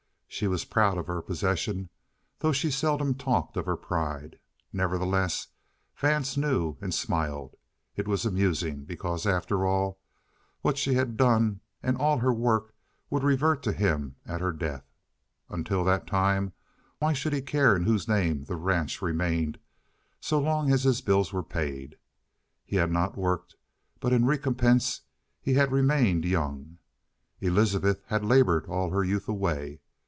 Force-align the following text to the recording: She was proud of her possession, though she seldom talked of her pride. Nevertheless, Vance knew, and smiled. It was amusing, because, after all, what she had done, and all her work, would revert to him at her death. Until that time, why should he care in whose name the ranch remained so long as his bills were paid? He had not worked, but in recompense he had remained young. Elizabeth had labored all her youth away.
She 0.33 0.47
was 0.47 0.63
proud 0.63 0.97
of 0.97 1.07
her 1.07 1.21
possession, 1.21 1.89
though 2.39 2.53
she 2.53 2.71
seldom 2.71 3.13
talked 3.15 3.57
of 3.57 3.65
her 3.65 3.75
pride. 3.75 4.39
Nevertheless, 4.71 5.49
Vance 5.97 6.37
knew, 6.37 6.77
and 6.79 6.93
smiled. 6.93 7.57
It 7.97 8.07
was 8.07 8.25
amusing, 8.25 8.85
because, 8.85 9.27
after 9.27 9.65
all, 9.67 9.99
what 10.61 10.77
she 10.77 10.93
had 10.93 11.17
done, 11.17 11.59
and 11.83 11.97
all 11.97 12.19
her 12.19 12.33
work, 12.33 12.73
would 13.09 13.23
revert 13.23 13.61
to 13.63 13.73
him 13.73 14.15
at 14.25 14.39
her 14.39 14.53
death. 14.53 14.85
Until 15.49 15.83
that 15.83 16.07
time, 16.07 16.53
why 16.99 17.11
should 17.11 17.33
he 17.33 17.41
care 17.41 17.75
in 17.75 17.83
whose 17.83 18.07
name 18.07 18.45
the 18.45 18.55
ranch 18.55 19.01
remained 19.01 19.59
so 20.21 20.39
long 20.39 20.71
as 20.71 20.83
his 20.85 21.01
bills 21.01 21.33
were 21.33 21.43
paid? 21.43 21.97
He 22.63 22.77
had 22.77 22.89
not 22.89 23.17
worked, 23.17 23.57
but 23.99 24.13
in 24.13 24.23
recompense 24.23 25.01
he 25.41 25.55
had 25.55 25.73
remained 25.73 26.23
young. 26.23 26.77
Elizabeth 27.41 28.01
had 28.07 28.23
labored 28.23 28.65
all 28.67 28.91
her 28.91 29.03
youth 29.03 29.27
away. 29.27 29.81